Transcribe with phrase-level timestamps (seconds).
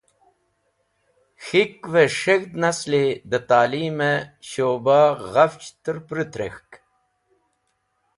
[1.43, 4.13] K̃hikve S̃heg̃hd Nasli de Ta’lim e
[4.49, 4.99] Shuba
[5.31, 6.71] ghafch terpurut rek̃hk.